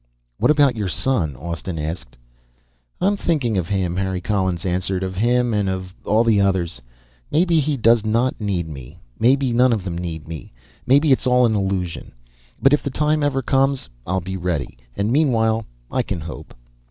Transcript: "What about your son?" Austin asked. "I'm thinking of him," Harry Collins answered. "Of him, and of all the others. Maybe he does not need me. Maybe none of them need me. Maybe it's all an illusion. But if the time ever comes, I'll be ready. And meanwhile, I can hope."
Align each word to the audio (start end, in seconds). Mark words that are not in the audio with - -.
"What 0.39 0.49
about 0.49 0.75
your 0.75 0.87
son?" 0.87 1.35
Austin 1.35 1.77
asked. 1.77 2.17
"I'm 2.99 3.15
thinking 3.15 3.55
of 3.55 3.69
him," 3.69 3.95
Harry 3.97 4.19
Collins 4.19 4.65
answered. 4.65 5.03
"Of 5.03 5.15
him, 5.15 5.53
and 5.53 5.69
of 5.69 5.93
all 6.05 6.23
the 6.23 6.41
others. 6.41 6.81
Maybe 7.29 7.59
he 7.59 7.77
does 7.77 8.03
not 8.03 8.41
need 8.41 8.67
me. 8.67 8.97
Maybe 9.19 9.53
none 9.53 9.71
of 9.71 9.83
them 9.83 9.95
need 9.95 10.27
me. 10.27 10.51
Maybe 10.87 11.11
it's 11.11 11.27
all 11.27 11.45
an 11.45 11.53
illusion. 11.53 12.15
But 12.59 12.73
if 12.73 12.81
the 12.81 12.89
time 12.89 13.21
ever 13.21 13.43
comes, 13.43 13.89
I'll 14.07 14.21
be 14.21 14.37
ready. 14.37 14.75
And 14.97 15.11
meanwhile, 15.11 15.65
I 15.91 16.01
can 16.01 16.21
hope." 16.21 16.55